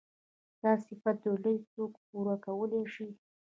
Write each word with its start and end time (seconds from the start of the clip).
ستا 0.55 0.71
صفت 0.87 1.15
د 1.21 1.25
لويي 1.43 1.59
څوک 1.73 1.91
پوره 2.07 2.35
کولی 2.45 2.83
شي. 2.93 3.07